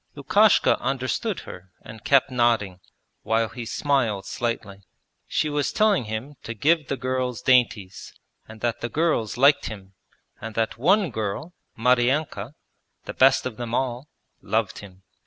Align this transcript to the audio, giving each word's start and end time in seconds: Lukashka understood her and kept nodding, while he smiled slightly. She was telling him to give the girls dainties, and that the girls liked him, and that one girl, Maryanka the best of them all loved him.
Lukashka 0.15 0.79
understood 0.79 1.41
her 1.41 1.69
and 1.83 2.03
kept 2.03 2.31
nodding, 2.31 2.79
while 3.21 3.49
he 3.49 3.67
smiled 3.67 4.25
slightly. 4.25 4.81
She 5.27 5.47
was 5.47 5.71
telling 5.71 6.05
him 6.05 6.37
to 6.41 6.55
give 6.55 6.87
the 6.87 6.97
girls 6.97 7.43
dainties, 7.43 8.11
and 8.47 8.61
that 8.61 8.81
the 8.81 8.89
girls 8.89 9.37
liked 9.37 9.67
him, 9.67 9.93
and 10.41 10.55
that 10.55 10.75
one 10.79 11.11
girl, 11.11 11.53
Maryanka 11.77 12.55
the 13.05 13.13
best 13.13 13.45
of 13.45 13.57
them 13.57 13.75
all 13.75 14.09
loved 14.41 14.79
him. 14.79 15.03